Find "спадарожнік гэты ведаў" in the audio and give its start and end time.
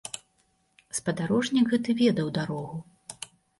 0.99-2.35